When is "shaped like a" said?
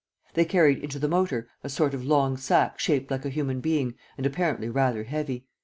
2.79-3.29